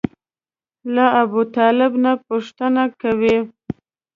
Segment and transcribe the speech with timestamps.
[0.93, 3.37] له ابوطالب نه پوښتنه کوي.